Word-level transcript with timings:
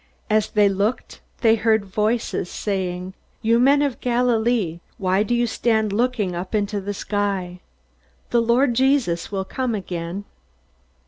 As 0.31 0.49
they 0.49 0.67
looked, 0.67 1.21
they 1.41 1.53
heard 1.53 1.85
voices 1.85 2.49
saying: 2.49 3.13
"You 3.43 3.59
men 3.59 3.83
of 3.83 3.99
Galilee, 3.99 4.79
why 4.97 5.21
do 5.21 5.35
you 5.35 5.45
stand 5.45 5.93
looking 5.93 6.33
up 6.33 6.55
into 6.55 6.81
the 6.81 6.95
sky? 6.95 7.59
The 8.31 8.41
Lord 8.41 8.73
Jesus 8.73 9.31
will 9.31 9.45
come 9.45 9.75
again!" 9.75 10.25